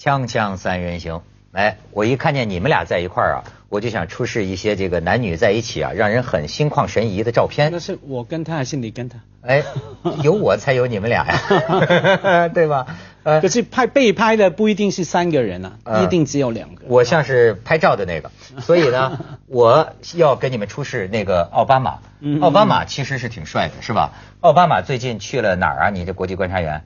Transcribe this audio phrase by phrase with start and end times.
[0.00, 7.78] 锵锵三人行，哎，我一看见你们俩在一块儿啊，我就想出示一些这个男女在一起啊，让人很心旷神怡的照片那。
[7.78, 9.18] 是我跟他还是你跟他？
[9.42, 9.62] 哎，
[10.22, 12.86] 有我才有你们俩呀， 对吧？
[13.22, 16.84] 呃可，是拍被拍的不一定是三个人啊，嗯一定只有两个。
[16.86, 19.18] 我像是拍照的那个，所以呢，
[19.48, 22.40] 我要给你们出示那个奥巴马嗯。
[22.40, 24.12] 奥巴马其实是挺帅的，是吧？
[24.40, 25.90] 奥巴马最近去了哪儿啊？
[25.90, 26.84] 你这国际观察员，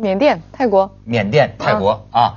[0.00, 2.36] 缅甸、泰国缅甸、泰国啊，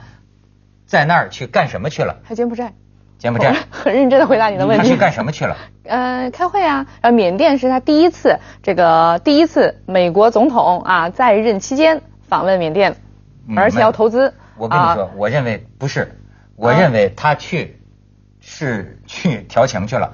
[0.85, 2.17] 在那儿去干什么去了？
[2.23, 2.73] 还柬埔寨。
[3.17, 3.55] 柬埔寨。
[3.71, 4.83] 很认真的回答你的问题。
[4.83, 5.55] 他去干什么去了？
[5.85, 12.95] 呃，开会啊，呃，缅甸是他第一次，这个第一次美国总统啊在任期间访问缅甸，
[13.47, 14.33] 嗯而且要投资。
[14.57, 16.15] 我跟你说，我认为不是，
[16.55, 17.79] 我认为他去
[18.45, 20.11] 是去调情去了，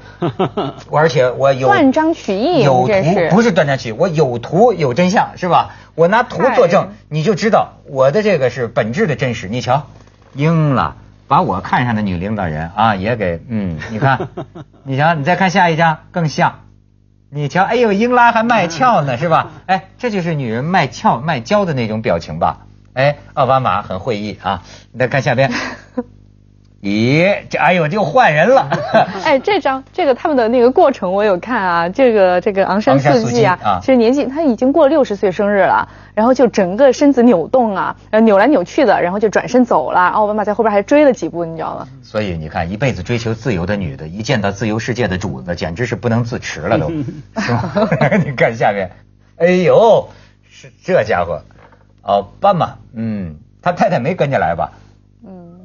[0.90, 5.76] 我 而且我有断章取义有图不是断章取义，我有图有真相是吧？
[5.96, 9.50] 我拿图作证，你就知道我的这个是本质的真实。
[9.50, 9.88] 你瞧，
[10.36, 10.96] 应了，
[11.28, 14.30] 把我看上的女领导人啊也给嗯，你看，
[14.84, 16.62] 你瞧，你再看下一张更像。
[17.32, 19.52] 你瞧，哎呦，英拉还卖俏呢，是吧？
[19.66, 22.68] 哎，这就是女人卖俏卖娇的那种表情吧？
[22.94, 24.64] 哎，奥巴马很会意啊。
[24.92, 25.52] 你再看下边，
[26.82, 28.70] 咦，这哎呦，就换人了。
[29.26, 41.88] 哎，这张这个他们的那个过程我有看啊，这个这个昂山素素季啊啊，其实年纪他已经过六十岁生日了，然后就整个身子扭动啊，呃扭来扭去的，然后就转身走了，奥巴马在后边还追了几步，你知道吗？
[42.02, 46.90] 所以你看，一辈子追求自由的女的，一见到自由世界的主子，简直是不能自持了都，
[47.42, 47.74] 是吧？
[48.24, 48.90] 你看下面，
[49.36, 50.08] 哎呦，
[50.50, 51.42] 是这家伙，
[52.04, 54.72] 奥巴马，嗯，他太太没跟着来吧？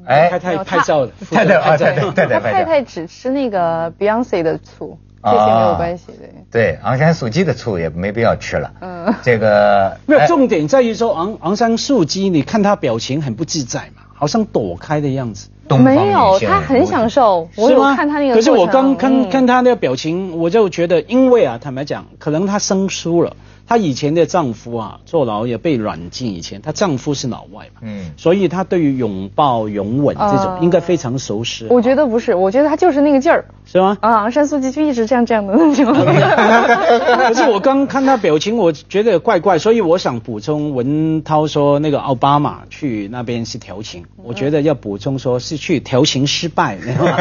[0.05, 2.65] 嗯，哎太太拍照的，太太啊，拍照太太太太他太。
[2.65, 6.29] 太只吃那个 Beyonce 的醋，这啊些没有关系，的。
[6.51, 8.71] 对，昂山素季的醋也没必要吃了。
[8.81, 15.49] 嗯这个哎没有重点在于说昂昂山素姬，你看她表情很不自在嘛，好像躲开的样子。
[15.83, 17.49] 没有，他很享受。
[17.57, 18.35] 我有是吗看他那个。
[18.35, 23.35] 可是我刚看嗯看她那个表情，我就觉得，因为啊，坦白讲，可能她生疏了。
[23.67, 31.67] 她以前的丈夫啊，坐牢也被软禁，以前她丈夫是老外嘛，嗯所以她对于拥抱、拥吻这种啊应该非常熟识。
[31.71, 33.97] 我觉得不是，我觉得她就是那个劲儿是吗？
[34.01, 34.15] 啊。
[34.25, 35.93] 昂山素季就一直这样这样的那种。
[35.95, 47.19] 可是我刚看她表情，我觉得怪怪，所以我想补充文涛说那个奥巴马去那边是调情，我觉得要补充说是去调情失败，你知道吗？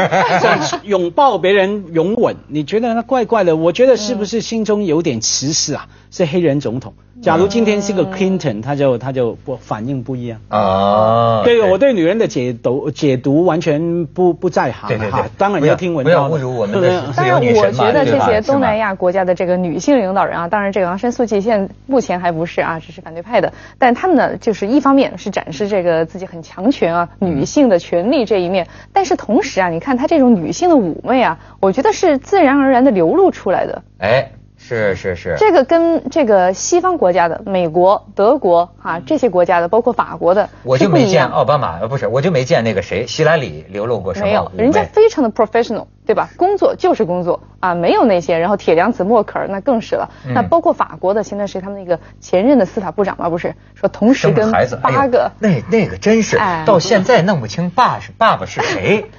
[0.84, 3.56] 拥抱别人拥吻，你觉得那怪怪的？
[3.56, 5.88] 我觉得是不是心中有点歧视啊？
[6.10, 10.40] 是黑人总统，假如今天是个 Clinton，他就他就不反应不一样。
[10.48, 15.12] 啊，对，我对女人的解读解读完全不不在行对对对。
[15.12, 33.82] 哈，当然不要要听文不要侮辱我们的当然，我觉得这些东南亚国家的这个女性领导人啊，当然这个昂山素季现在目前还不是啊，只是反对派的，但他们呢，就是一方面是展示这个自己很强权啊，女性的权利这一面，但是同时啊，你看她这种女性的妩媚啊，我觉得是自然而然的流露出来的。
[33.98, 34.32] 哎，
[34.66, 46.30] 是是是，这个跟这个西方国家的美国、德国啊这些国家的，包括法国的，我就没见奥巴马，呃，不是，我就没见那个谁，希拉里流露过什么没有，人家非常的 professional，对吧？
[46.38, 50.08] 工作就是工作啊，没有那些，然后铁娘子默克尔那更是了。
[50.26, 59.10] 嗯那包括法国的前段时间他们那个前任的司法部长嘛，不是说同时跟生孩子，哎呦八个，那那个真是哎到现在弄不清爸是爸爸是谁。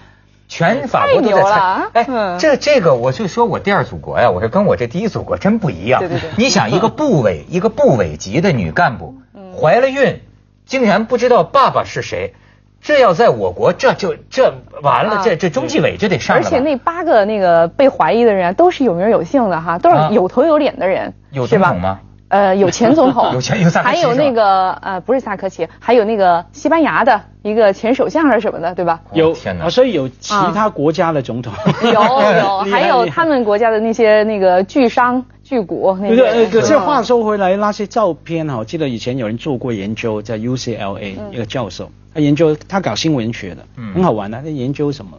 [0.47, 1.49] 全法国都在猜。
[1.49, 2.39] 啊，哎，嗯。
[2.39, 5.99] 这这个我就说我第二祖国呀，我说跟我这第一祖国真不一样。
[5.99, 6.29] 对对对。
[6.37, 9.53] 你想一个部委一个部委级的女干部嗯。
[9.59, 10.21] 怀了孕，
[10.65, 12.33] 竟然不知道爸爸是谁，
[12.81, 15.21] 这要在我国这就这完了，啊。
[15.23, 16.43] 这这中纪委就得上了。
[16.43, 20.09] 而且那八个那个被怀疑的人啊，都是有名有姓的哈，都啊。
[20.09, 21.69] 是有头有脸的人，有是吧？
[21.69, 21.99] 总统吗？
[22.35, 28.99] 呃，有前总统， 有前有萨科齐还有那个呃，不是萨科齐，还有那个西班牙的一个前首相还是什么的，对吧？
[29.13, 36.47] 有天哪啊，所以有其他国家的总统，有有， 还有他们国家的那些那个巨商巨贾那对。
[36.49, 44.41] 可是嗯话说回来，那些照片哈，我记得以前有人做过研究，在 UCLA 嗯一个教授，他研究他搞新闻学的，嗯很好玩的。
[44.41, 45.11] 他研究什么？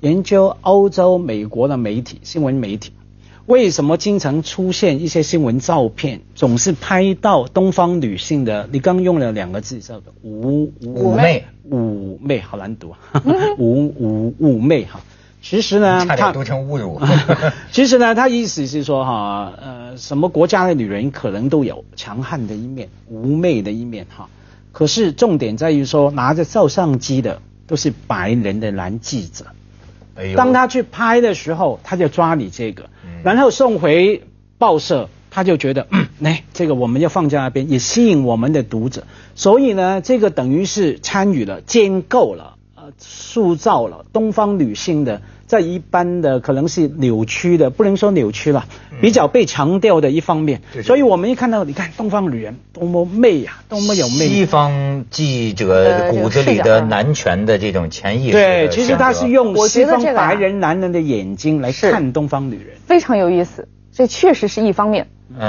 [0.00, 2.92] 研究欧洲、美国的媒体新闻媒体，
[3.46, 8.66] 为什么经常出现一些新闻照片，总是拍到东方女性的？
[8.72, 15.00] 你刚用了两个字叫做妩妩媚，妩媚好难读啊，妩妩妩媚哈。
[15.42, 16.98] 其实呢，他差点读成侮辱。
[17.70, 24.26] 其实呢，他意思是说哈，呃，什么国家的女人可能都有强悍的一面、妩媚的一面哈。
[24.72, 29.44] 可是重点在于说，拿着照相机的都是白人的男记者。
[30.16, 30.36] 哎呦。
[30.36, 32.90] 当他去拍的时候，他就抓你这个。
[33.04, 34.22] 嗯，然后送回
[34.58, 39.04] 报社，他就觉得，嗯，哎，这个我们要放在那边，也吸引我们的读者。
[39.34, 42.53] 所以呢，这个等于是参与了、建构了、
[42.84, 45.22] 呃，塑造了东方女性的。
[45.46, 48.64] 在一般的可能是扭曲的，不能说扭曲了，
[49.00, 50.60] 比较被强调的一方面。
[50.82, 54.34] 所以我们一看到，你看东方女人多么媚呀，多么有魅力。
[54.34, 58.32] 西方记者骨子里的男权的这种潜意识。
[58.32, 63.68] 对，其实他是用西方白人男人的眼睛来看东方女人，非常有意思。
[63.92, 65.06] 这确实是一方面。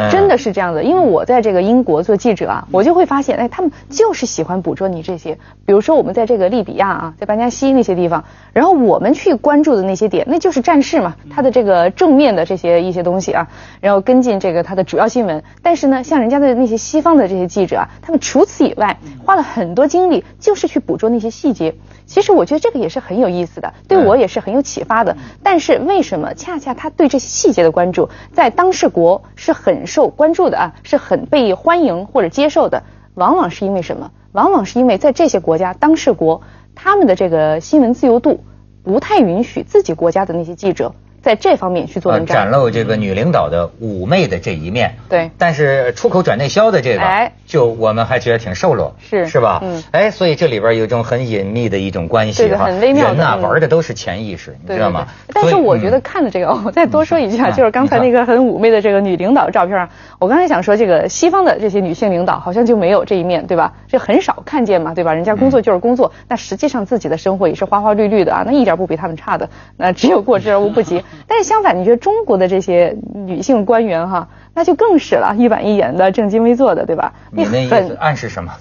[0.10, 5.38] 真的是这样的，因为我在这个英国做记者啊，我就会发现，哎，他们就是喜欢捕捉你这些。
[5.66, 8.24] 比如说，我们在这个利比亚啊，在班加西那些地方，
[8.54, 13.48] 然后我们去关注的那些点，那就是战事嘛，它的这个正面的这些一些东西啊，
[13.82, 15.44] 然后跟进这个它的主要新闻。
[15.62, 21.76] 但是呢，像人家的那些西方的这些记者啊，他们除此以外，花了很多精力，就是去捕捉那些细节。
[22.06, 25.18] 其实我觉得这个也是很有意思的，对我也是很有启发的。
[25.44, 32.84] 但是为什么恰恰他对这些细节的关注，在当事国是很很受关注的啊，是很被欢迎或者接受的？
[33.16, 34.12] 往往是因为什么？
[34.32, 36.44] 往往是因为在这些国家当事国，
[36.76, 38.42] 他们的这个新闻自由度
[38.84, 40.94] 不太允许自己国家的那些记者。
[41.26, 44.94] 在这方面去做文章，展露这个女领导的妩媚的这一面。
[45.10, 49.60] 对，但是出口转内销的这个，哎，就我们还觉得挺瘦弱，是是吧？
[49.64, 55.08] 嗯，哎，所以这里边有一种很隐秘的一种关系哈，很微妙人呐，玩的都是潜意识，你知道吗？
[55.34, 59.90] 但是我觉得看了这个， 我再多说一句啊，就是刚才那个很妩媚的这个女领导照片，
[60.20, 63.74] 我刚才想说，这个西方的这些女性领导好像就没有这一面对吧？
[63.88, 65.12] 这很少看见嘛，对吧？
[65.12, 71.04] 人家工作就是工作，那实际上自己的生活也是花花绿绿的啊，那一点不比他们差的，那只有过之而无不及。
[71.28, 71.98] 但是相反，你觉得？
[71.98, 77.14] 中国的这些女性官员哈，那就更是了，一板一眼的，正襟危坐的，对吧？
[77.32, 78.52] 你那意思暗示什么？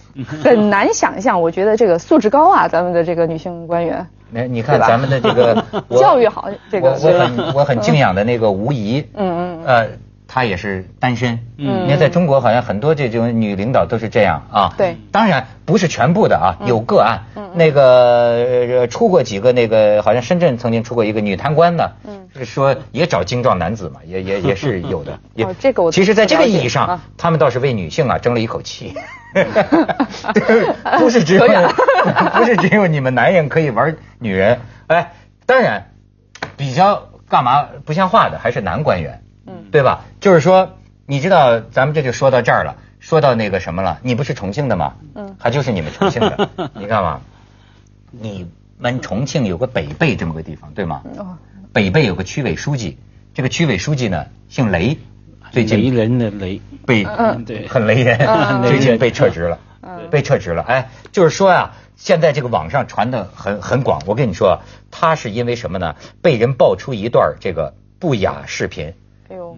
[0.42, 4.06] 很难想象，我觉得这个素质高啊，咱们的这个女性官员。
[4.30, 5.64] 那你看咱们的这个
[5.98, 9.88] 教育好，这个我很我很敬仰的那个吴仪，嗯嗯呃。
[10.34, 28.92] 她也是单身，嗯，你看在中国好像很多这种女领导都是这样啊，对，当然不是全部的啊，有个案，嗯，那个出过几个那个，好像深圳曾经出过一个女贪官的，嗯，是说也找精壮男子嘛，也也也是 有的，也这个我其实在这个意义上，他们倒是为女性啊争了一口气，
[30.98, 31.46] 不是只有
[32.34, 34.58] 不是只有你们男人可以玩女人，
[34.88, 35.12] 哎，
[35.46, 35.92] 当然
[36.56, 39.20] 比较干嘛不像话的还是男官员。
[39.74, 40.04] 嗯，对吧？
[40.20, 43.98] 就是说，你知道，咱们这就说到这儿了，说到那个什么了？
[44.02, 44.94] 你不是重庆的吗？
[45.16, 46.48] 嗯，还就是你们重庆的，
[46.78, 47.20] 你看嘛，
[48.12, 48.46] 你
[48.78, 51.02] 们重庆有个北碚这么个地方，对吗？
[51.18, 51.36] 哦，
[51.72, 52.98] 北碚有个区委书记，
[53.34, 54.96] 这个区委书记呢姓雷，
[55.50, 58.16] 最近雷人的雷，被嗯对，很雷人，
[58.62, 59.58] 最近被撤职了，
[60.08, 60.62] 被撤职了。
[60.62, 64.60] 哎，就是说呀，现在这个网上传的很很广，我跟你说，
[64.92, 65.96] 他是因为什么呢？
[66.22, 68.94] 被人爆出一段这个不雅视频。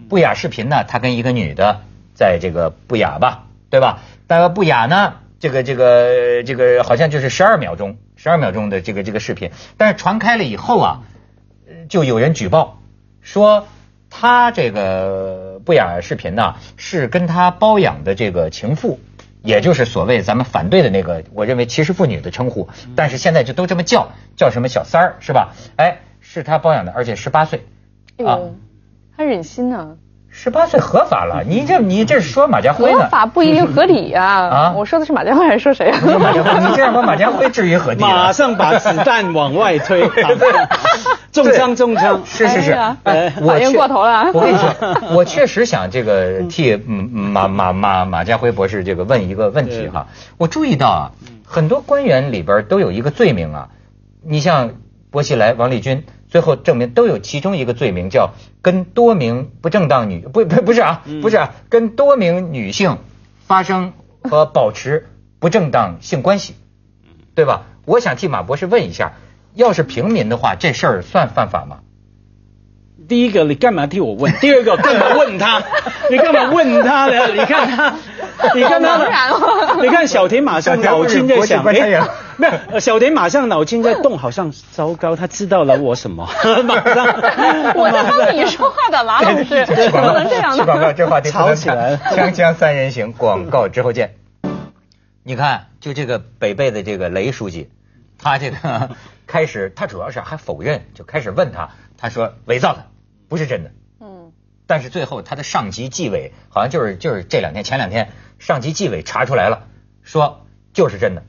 [0.09, 0.83] 不雅视频呢？
[0.87, 1.81] 他跟一个女的
[2.13, 3.99] 在这个不雅吧，对吧？
[4.27, 5.15] 那个不雅呢？
[5.39, 9.51] 这个这个这个好像就是十二秒钟，十二秒钟的这个这个视频。
[9.77, 11.01] 但是传开了以后啊，
[11.89, 12.79] 就有人举报
[13.21, 13.67] 说
[14.09, 18.99] 他这个不雅视频呢是跟他包养的这个情妇，
[19.43, 25.53] 也就是所谓咱们反对的那个，我认为歧视妇女的称呼，但是现在就都这么叫，叫什么小三儿是吧？
[25.75, 27.63] 哎，是他包养的，而且十八岁
[28.25, 28.39] 啊。
[29.17, 29.95] 他忍心呢？
[30.29, 32.99] 十八岁合法了，你这你这是说马家辉呢？
[32.99, 34.23] 合法不一定合理呀！
[34.23, 35.99] 啊，我说的是马家辉还是说谁啊？
[36.19, 38.01] 马家辉，你这样把马家辉置于何地？
[38.01, 40.07] 马上把子弹往外推，
[41.33, 42.21] 中枪中枪！
[42.25, 44.29] 是是是，反应过头了。
[44.31, 44.75] 我跟你说，
[45.17, 50.05] 我确实想这个替马马马马家辉博士这个问一个问题哈。
[50.37, 51.11] 我注意到啊，
[51.43, 53.69] 很多官员里边都有一个罪名啊，
[54.23, 54.69] 你像
[55.09, 56.03] 薄熙来、王立军。
[56.27, 58.31] 最后证明都有其中一个罪名叫
[58.61, 62.97] 跟多名不正当女不不不是啊不是啊跟多名女性
[63.45, 63.93] 发生
[64.23, 65.07] 和保持
[65.39, 66.55] 不正当性关系，
[67.35, 67.65] 对吧？
[67.85, 69.13] 我想替马博士问一下，
[69.53, 71.79] 要是平民的话，这事儿算犯法吗？
[73.07, 74.31] 第一个，你干嘛替我问？
[74.33, 75.61] 第二个，干嘛问他？
[76.11, 77.27] 你干嘛问他呢？
[77.27, 77.93] 你看他，
[78.53, 81.73] 你看他， 你看小田马上脑筋在想，哎，
[82.37, 86.29] 没有，小田马上脑筋在动，好像糟糕，他知道了我什么？
[86.65, 87.05] 马上，
[87.75, 90.65] 我在帮你说话的马老师，不能这样呢。
[90.65, 91.97] 广告，这话题吵起来了。
[91.97, 94.15] 锵锵三人行，广告之后见。
[95.23, 97.69] 你看，就这个北碚的这个雷书记，
[98.21, 98.89] 他这个
[99.25, 102.85] 开始，他主要是还否认，就开始问他，他说伪造的。
[103.27, 104.31] 不是真的，嗯，
[104.65, 109.67] 但是最后他的上级纪委好像就是就是这两天前两天上级纪委查出来了，
[110.03, 111.23] 说就是真的，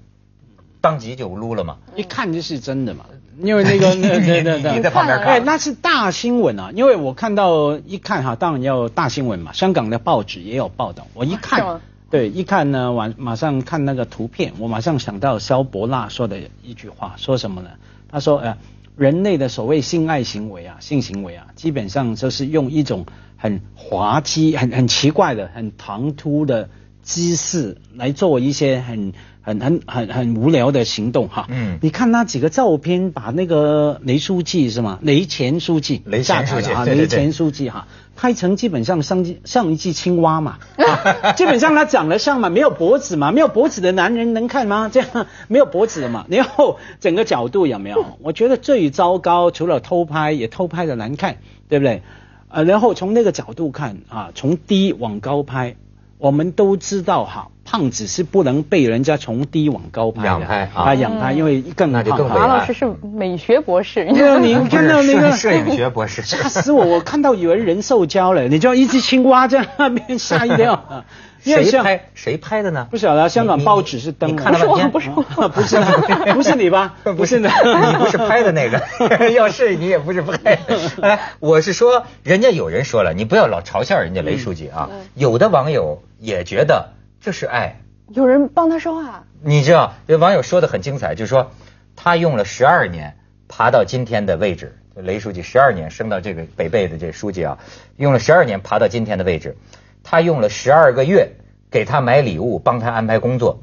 [0.81, 1.79] 当即就撸了嘛？
[1.97, 3.07] 一看就是真的嘛，
[3.41, 6.71] 因为那个 那那那那你在旁边哎，看，那是大新闻啊！
[6.75, 11.07] 因为我看到一看哈，当然要大新闻嘛，香港的报纸也有报道。
[11.15, 17.71] 我一看，对，一看呢，晚马上看那个图片，我马上想到萧伯纳说的一句话，说什么呢？
[18.11, 18.57] 他说，呃，
[18.99, 26.69] 人类的所谓性爱行为啊，性行为啊，基本上就是用一种很滑稽、很很奇怪的、很唐突的
[27.03, 29.13] 姿势来做一些很
[29.49, 31.47] 很很很很无聊的行动哈。
[31.49, 34.99] 嗯你看那几个照片，把那个雷书记是吗？
[35.01, 44.91] 雷前书记，雷前书记下台了啊，雷前书记哈，拍成基本上像像一只青蛙嘛， 啊基本上他长得像嘛，没有脖子嘛，没有脖子的男人能看吗？
[44.93, 48.05] 这样没有脖子的嘛，然后整个角度有没有？
[48.21, 51.39] 我觉得最糟糕，除了偷拍，也偷拍的难看，
[51.69, 52.03] 对不对？
[52.51, 55.77] 呃，然后从那个角度看啊，从低往高拍，
[56.19, 66.85] 我们都知道哈，胖子是不能被人家从低往高拍的，仰拍啊啊，仰拍，因为更那就更胖马老师是美学博士，对啊，你看到那个摄摄影学博士，吓死我！
[66.85, 71.05] 我看到以为人兽交了，你知道一只青蛙在那边吓一跳啊！
[71.45, 72.87] 因为像谁拍谁拍的呢？
[72.91, 75.85] 不晓得香港报纸是登看了半天，不是我不是的
[76.35, 76.97] 不是你吧？
[77.17, 80.63] 不是的，你不是拍的那个， 要是你也不是拍的。
[81.03, 84.91] 哎，我是说，人家有人说了，你不要老嘲笑人家雷书记啊。
[85.15, 86.91] 有的网友也觉得
[87.21, 91.53] 这是爱，有人帮他说话，你知道，有网友说的很精彩，就是说
[91.97, 93.17] 他用了十二年
[93.49, 94.75] 爬到今天的位置。
[95.01, 97.59] 雷书记十二年升到这个北碚的这书记啊，
[97.97, 99.57] 用了十二年爬到今天的位置。
[100.03, 101.33] 他用了十二个月
[101.71, 103.61] 给他买礼物，帮他安排工作。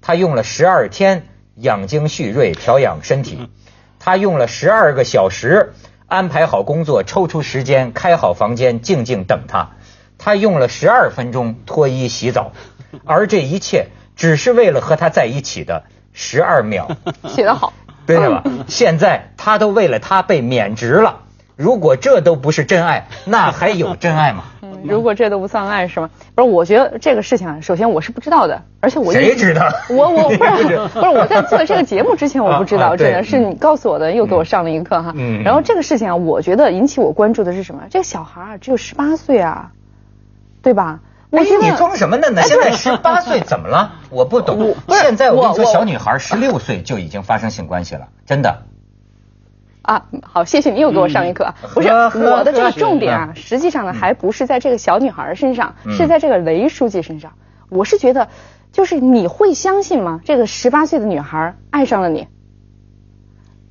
[0.00, 1.24] 他用了十二天
[1.56, 3.48] 养精蓄锐，调养身体。
[3.98, 5.72] 他用了十二个小时
[6.06, 9.70] 安排好工作，抽出时间开好房间，静静等他。
[10.18, 12.52] 他用了十二分钟脱衣洗澡，
[13.04, 16.96] 而这一切只是为了和他在一起的十二秒，
[17.28, 17.72] 写得好。
[18.06, 18.42] 对吧？
[18.68, 21.24] 现在他都为了他被免职了。
[21.56, 24.44] 如果这都不是真爱，那还有真爱吗？
[24.82, 26.10] 嗯如果这都不算爱是吗？
[26.34, 35.12] 不是，我觉得这个事情啊，首先我是不知道的，而且我一谁知道 我我不是不是我在做这个节目之前我不知道，啊啊对真的是你告诉我的，又给我上了一课哈。
[35.14, 37.82] 嗯嗯然后这个事情啊，我觉得引起我关注的是什么？
[37.90, 39.70] 这个小孩啊，只有十八岁啊，
[40.62, 41.00] 对吧？
[41.30, 42.30] 我哎觉，得你装什么呢？
[42.30, 42.40] 呢？
[42.42, 43.92] 现在十八岁怎么了？
[44.10, 44.74] 我不懂。
[44.86, 48.62] 不是现在我跟你说，小女孩十六岁就已经发生性关系了，真的。
[49.88, 51.54] 啊，好，谢谢你又给我上一课啊。
[51.72, 57.32] 不是我的这个重点啊，实际上呢，还不是在这个小女孩身上，嗯是在这个雷书记身上。
[57.70, 58.28] 我是觉得，
[58.70, 60.20] 就是你会相信吗？
[60.26, 62.28] 这个十八岁的女孩爱上了你，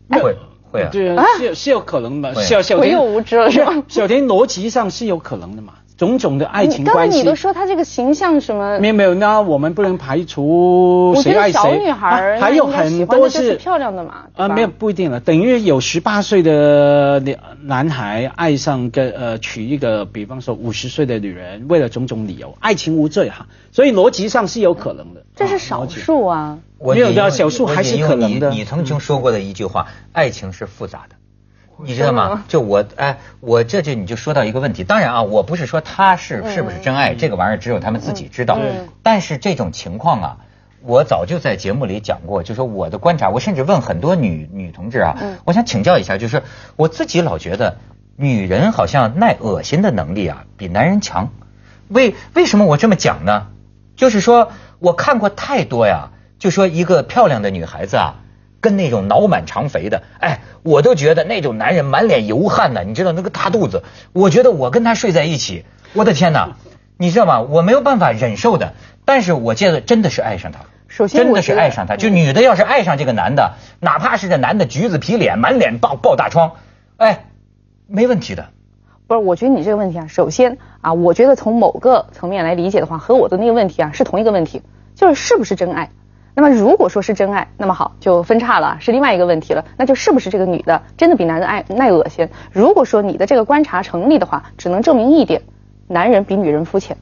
[0.09, 0.35] 会
[0.71, 0.89] 会啊。
[0.91, 2.33] 对，是是有可能的。
[2.79, 3.83] 我又无知了是吧？
[3.87, 7.35] 小田逻辑上是有可能的嘛，种种的爱情关系刚才你都。
[7.35, 8.89] 说她这个形象什么没？
[8.89, 11.53] 有没有，那我们不能排除我觉得谁爱谁。
[11.53, 25.23] 小女孩啊还有很多是漂亮的嘛，啊，吧没有不一定了，等于有十八岁的男男孩爱上个呃娶一个，比方说五十岁的女人，为了种种理由，爱情无罪哈，所以逻辑上是有可能的。
[25.35, 26.59] 这是少数啊。
[26.79, 31.15] 我没有的小数还是可能的你你曾经说过的一句话，爱情是复杂的。
[31.85, 32.43] 你知道吗？
[32.47, 34.83] 就我哎，我这就你就说到一个问题。
[34.83, 38.89] 当然啊，我不是说他是是不是真爱，这个玩意儿只有他们自己知道嗯。
[39.03, 40.37] 但是这种情况啊，
[40.81, 46.43] 我早就在节目里讲过，就说我的观察，我甚至问很多女女同志啊，嗯我想请教一下，就是
[46.75, 47.77] 我自己老觉得
[48.15, 51.29] 女人好像耐恶心的能力啊比男人强。
[51.89, 53.47] 为为什么我这么讲呢？
[53.95, 58.15] 就是说我看过太多呀，就说一个漂亮的女孩子啊，
[58.59, 63.83] 跟那种脑满肠肥的，哎，我都觉得那种男人满脸油汗的，你知道那个大肚子，
[64.13, 66.57] 我觉得我跟他睡在一起，我的天哪，
[66.97, 67.41] 你知道吗？
[67.41, 68.73] 我没有办法忍受的，
[69.05, 70.59] 但是我觉得真的是爱上他。
[70.87, 76.53] 首先真的是爱上他，就嗯女的要是爱上这个男的，哪怕是这男的橘子皮脸，满脸爆爆大疮，
[76.97, 77.25] 哎，
[77.87, 78.49] 没问题的。
[79.05, 84.63] 不是，我觉得你这个问题啊，首先啊，我觉得从某个层面来理解的话，和我的那个问题啊是同一个问题，
[84.95, 85.91] 就是是不是真爱。
[86.39, 92.29] 那么如果说是真爱，那么好就分叉了，是另外一个问题了，那就是不是这个女的真的比男的爱耐恶心？
[92.51, 95.41] 如果说你的这个观察成立的话，只能证明一点，
[95.87, 96.95] 男人比女人肤浅。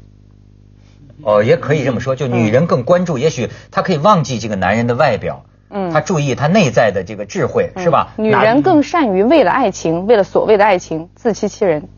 [1.22, 8.14] 哦，也可以这么说，就女人更关注，也许她可以忘记这个男人的外表，嗯她注意他内在的这个智慧，是吧？
[8.16, 11.90] 女人更善于为了爱情，为了所谓的爱情自欺欺人。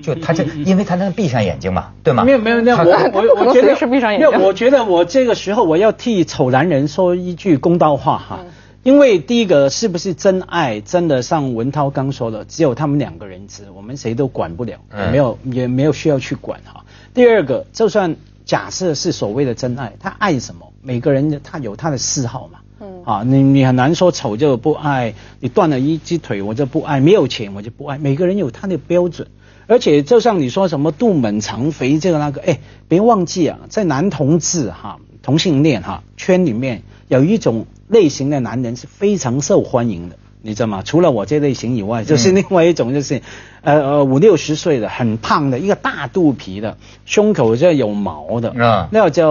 [0.00, 2.24] 就他这，因为他能闭上眼睛嘛，对吗？
[2.24, 8.46] 没有没有，那我我我觉得是闭上眼睛没有我觉得我这个时候我要替丑男人说一句公道话哈，嗯
[8.84, 16.84] 因为第一个是不是真爱，真的像文涛刚说的，只有他们两个人知，我们谁都管不了，嗯也没有也没有需要去管哈。
[17.12, 20.72] 第二个，就算假设是所谓的真爱，他爱什么？
[20.80, 22.60] 每个人他有他的嗜好嘛。
[22.80, 29.26] 嗯啊，你你很难说丑就不爱，你断了一只腿我就不爱，没有钱我就不爱，每个人有他的标准。
[29.68, 32.58] 而且就像你说什么肚满肠肥这个那个，哎，
[32.88, 40.82] 别忘记啊，在男同志哈同性恋哈圈里面有一种类型的男人是非常受欢迎的，你知道吗？
[40.84, 43.22] 除了我这类型以外，就是另外一种就是，
[43.62, 48.88] 呃呃五六十岁的很胖的一个大肚皮的，胸口这有毛的，啊。
[48.92, 49.28] 那个叫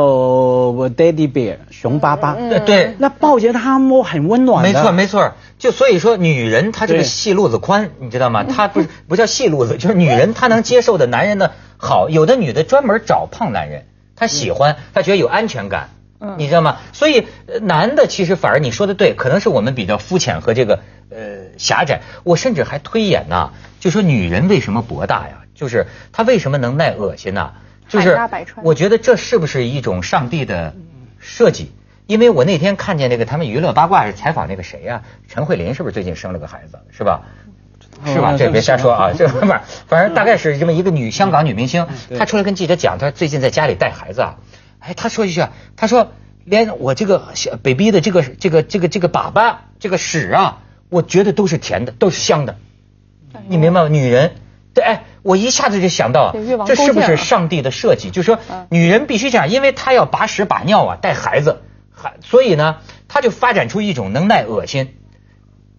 [0.90, 2.50] daddy bear 熊巴巴，嗯。
[2.50, 7.06] 对对，那抱着他摸很温暖的，没错没错，就所以说女人她这个对。
[7.06, 8.44] 细路子宽，你知道吗？
[8.44, 13.86] 她不是不叫细路子， 就是女人她能接受的男人的好，有的女的专门找胖男人，
[14.16, 15.90] 她喜欢，她觉得有安全感。
[16.20, 16.78] 嗯你知道吗？
[16.94, 21.18] 所以呃男的其实反而你说的对，可能是我们比较肤浅和这个呃
[21.58, 22.02] 狭窄。
[22.24, 25.44] 我甚至还推演呐，就说女人为什么博大呀？
[25.54, 27.52] 就是她为什么能耐恶心呐？
[27.90, 28.16] 就是
[28.64, 30.76] 我觉得这是不是一种上帝的
[31.20, 31.72] 设计？
[32.08, 37.22] 因为我那天看见那个他们娱乐八卦是采访那个谁呀、陈慧琳是不是最近生了个孩子，是吧？
[38.06, 38.32] 是吧？
[38.34, 39.12] 哦这别瞎说啊！
[39.18, 41.86] 这 不是，反正大概是这么一个女香港女明星，
[42.18, 44.36] 她出来跟记者讲，她最近在家里带孩子啊。
[44.80, 46.12] 哎，他说一句啊，她说
[46.46, 52.58] 连我这个小 baby 的这个这个这个这个粑粑这个屎啊，我觉得都是甜的，都是香的。
[53.48, 53.88] 你明白吗？
[53.90, 54.36] 女人，
[54.74, 58.10] 对，哎，我一下子就想到这是不是上帝的设计？
[58.10, 64.96] 就是说嗯，女人必须这样，因为她要把屎把尿啊，带孩子，还所以呢，她就发展出一种能耐恶心。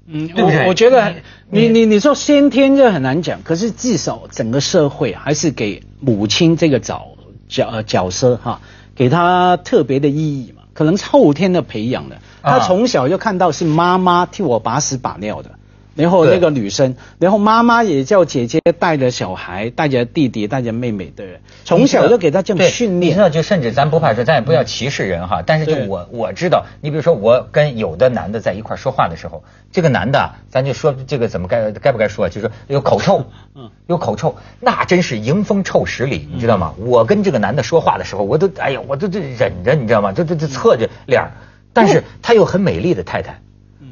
[0.07, 1.17] 嗯，对不对我我觉得
[1.51, 7.09] 你你你你说先天这很难讲，可是至少整个社会还是给母亲这个角
[7.49, 8.61] 角呃角色哈，
[8.99, 12.19] 给他特别的意义嘛，可能是后天的培养的。
[12.43, 15.53] 他从小就看到是妈妈替我把屎把尿的。
[15.99, 23.11] 然后那个女生，然后妈妈也叫姐姐带着小孩，带着弟弟，带着妹妹对，从小就给他这种对训练。
[23.11, 25.43] 你知道，就甚至咱不怕说，咱也不要歧视人哈。
[25.45, 33.25] 但是就我我知道，你比如说我跟有的男的在一块说话的时候，这个男的啊咱就说这个怎么该该不该说，就是说有口臭，
[33.57, 36.75] 嗯，有口臭，那真是迎风臭十里，你知道吗？
[36.79, 40.13] 我跟这个男的说话的时候，我都哎呀，我都这忍着，你知道吗？
[40.13, 41.25] 这这这侧着脸，
[41.73, 43.41] 但是他有很美丽的太太，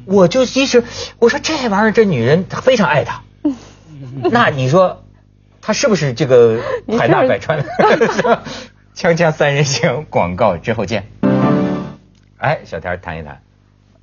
[0.07, 0.83] 我就其实
[1.19, 3.21] 我说这玩意儿，这女人她非常爱他，
[4.31, 5.03] 那你说
[5.61, 6.61] 他是不是这个
[6.97, 7.63] 海纳百川？
[8.95, 11.07] 锵锵三人行，广告之后见。
[12.37, 13.41] 哎，小田谈一谈，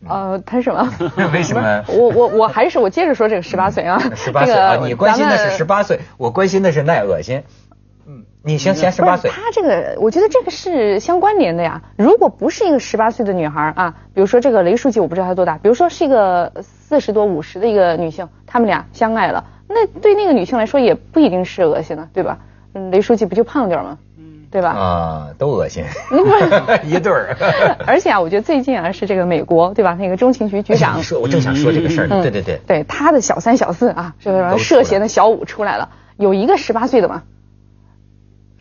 [0.07, 0.93] 呃，谈什么？
[1.33, 1.85] 为什么？
[1.89, 7.43] 我我我还是我接着说这个十八岁啊，十八岁啊，你关心的是十八岁，我关心的是耐恶心。
[8.45, 11.81] 嗯，你先先十八岁他这个，我觉得这个是相关联的呀。
[11.97, 22.39] 如果不是一个十八岁的女孩啊，比如说这个雷书记，我不知道她多大，比如说是一个四十多、五十的一个女性，他们俩相爱了，那对那个女性来说也不一定是恶心的，对吧？
[22.75, 23.99] 嗯，雷书记不就胖点儿吗？
[24.51, 24.71] 对吧？
[24.71, 25.83] 啊，都恶心，
[26.87, 27.37] 一对儿。
[27.89, 29.97] 而且啊，我觉得最近啊是这个美国，对吧？
[29.99, 32.21] 那个中情局局长哎，说，我正想说这个事儿呢。
[32.21, 37.23] 嗯对对对，对他的小三小四啊，这个涉嫌的小五出来了，有一个十八岁的嘛，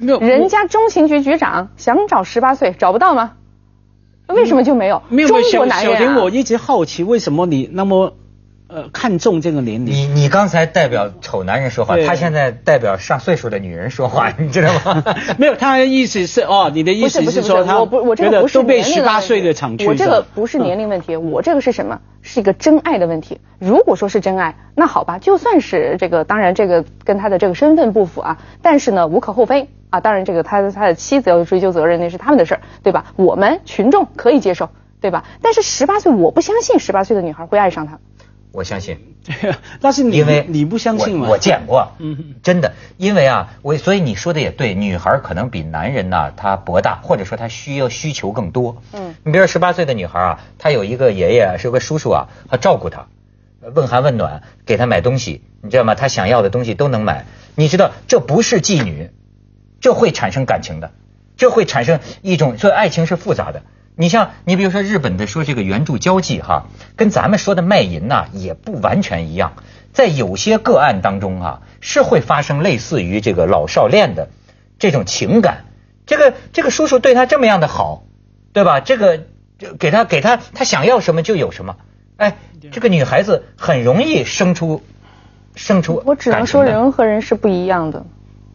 [0.04, 3.34] 没有人家中情局局长想找十八岁找不到吗？
[4.28, 5.02] 为什么就没有？
[5.10, 8.13] 没有，中国小男人、小田，啊、我一直好奇为什么你那么
[8.73, 9.93] 呃看重这个年龄。
[9.93, 15.03] 你你刚才代表丑男人说话，他现在代表上岁数的女人说话，你知道吗？
[15.38, 21.99] 没有，他的意思是哦，你的意思不是，说他我不我这觉个不是得都被年龄问题十八岁的厂区我这个不是年龄问题，我这个是什么？
[22.21, 23.39] 是一个真爱的问题。
[23.59, 29.99] 如果说是真爱，那好吧，就算是这个，当然这个跟他的这个身份不符啊，但是呢无可厚非啊。
[29.99, 33.05] 当然这个他的他的妻子要追究责任那是他们的事儿，对吧？
[33.17, 34.69] 我们群众可以接受，
[35.01, 35.25] 对吧？
[35.41, 37.99] 但是十八岁，我不相信十八岁的女孩会爱上他。
[38.54, 38.98] 我相信。
[39.26, 41.26] 对啊，但是你因为你不相信吗？
[41.28, 48.82] 我我见过，嗯真的，因为啊，我所以你说的也对，女孩可能比男人呐、她博大，或者说她需要需求更多。
[48.94, 53.08] 嗯你比如说十八岁的女孩啊，她有一个爷爷是个叔叔啊，他照顾她，
[53.74, 55.96] 问寒问暖，给她买东西，你知道吗？
[55.96, 57.26] 她想要的东西都能买。
[57.56, 59.10] 你知道这不是妓女，
[59.80, 60.92] 这会产生感情的，
[61.38, 63.63] 这会产生一种，所以爱情是复杂的。
[63.95, 69.53] 你像你比如说日本的说这个援助交际哈，跟咱们说的卖淫呐、也不完全一样，
[69.93, 74.29] 在有些个案当中啊，是会发生类似于这个老少恋的
[74.79, 75.65] 这种情感。
[76.06, 78.03] 这个这个叔叔对他这么样的好，
[78.51, 78.79] 对吧？
[78.79, 79.21] 这个
[79.58, 81.77] 这给他给他他想要什么就有什么。
[82.17, 82.38] 哎，
[82.71, 84.84] 这个女孩子很容易生出
[85.56, 88.06] 生出我只能说人和人是不一样的。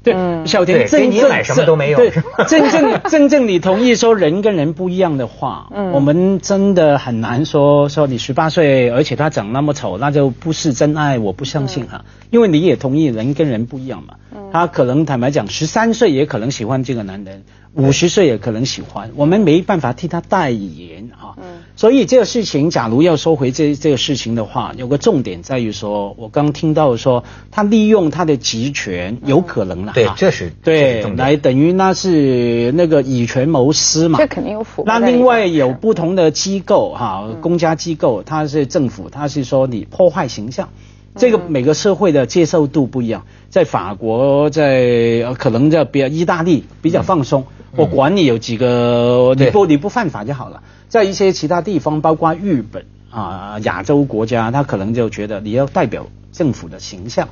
[0.03, 0.47] 对，嗯。
[0.47, 2.13] 小对田真正给你买什么都没有对，
[2.49, 5.93] 真正真正你同意说人跟人不一样的话，嗯。
[5.93, 14.15] 我们真的很难说说你十八岁，而且他长那么丑，那就不是真爱，我不相信哈，因为你也同意人跟人不一样嘛。
[14.39, 17.43] 嗯他可能坦白讲，十三岁也可能喜欢这个男人，
[17.75, 21.37] 五十岁也可能喜欢，我们没办法替他代言啊。
[21.77, 29.93] 所以这个事情，假如要收回这这个事情的话，有个重点在于说，我刚听到说他利用他的职权，有可能了。
[29.93, 34.19] 对，这是对，来等于那是那个以权谋私嘛。
[34.19, 34.83] 这肯定有腐。
[34.87, 40.71] 那另外有不同的机构哈，公家机构，他是政府，他是说你破坏形象。
[41.19, 47.45] 这个每个社会的接受度不一样，在法国，在可能在比较意大利比较放松，
[47.77, 50.63] 我管你有几个，你不你不犯法就好了。
[50.89, 57.29] 在一些其他地方，包括日本啊亚洲国家，他可能就觉得你要代表政府的形象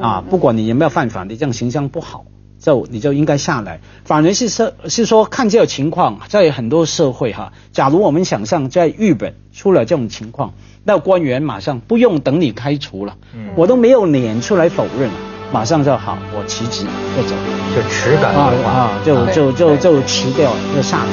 [0.00, 2.24] 啊，不管你有没有犯法，你这样形象不好，
[2.66, 3.78] 就你就应该下来。
[4.04, 10.52] 反而是说，是说看这个情况，在很多社会哈，假如我们想象在日本出了这种情况。
[10.82, 13.14] 那官员马上不用等你开除了，
[13.54, 15.08] 我都没有脸出来否认，
[15.52, 16.84] 马上就好，我辞职
[17.16, 17.36] 就走，
[17.76, 21.10] 就辞感啊啊，就就就就辞掉就下来，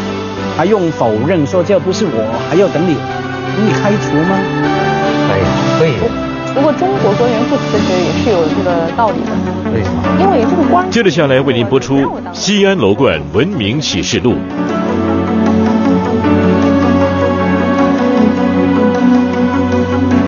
[0.57, 5.02] 还用否认说这不是我，还要等你等你开除吗？
[6.55, 6.61] 哎呀，可以。
[6.61, 9.31] 不过中国官员不辞职也是有这个道理的，
[9.73, 10.03] 为什么？
[10.19, 10.89] 因为这个官。
[10.89, 11.97] 接着下来为您播出
[12.33, 14.33] 《西安楼冠文明启示录》。